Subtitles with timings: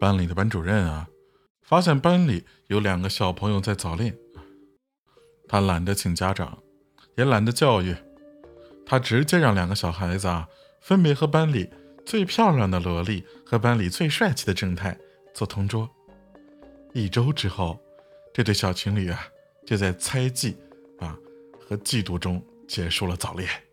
[0.00, 1.06] 班里的班主任啊
[1.62, 4.16] 发现班里有两个小朋友在早恋。
[5.46, 6.58] 他懒得请家长
[7.16, 7.94] 也懒得教育。
[8.86, 10.48] 他直接让两个小孩子啊
[10.80, 11.68] 分别和班里
[12.06, 14.96] 最漂亮的萝莉和班里最帅气的正太
[15.34, 15.88] 做同桌。
[16.94, 17.78] 一周之后
[18.32, 19.28] 这对小情侣啊
[19.66, 20.56] 就在猜忌
[20.98, 21.14] 啊
[21.60, 23.69] 和嫉妒中结束了早恋。